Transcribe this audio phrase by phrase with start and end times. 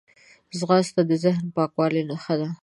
[0.57, 2.49] ځغاسته د ذهن پاکوالي نښه ده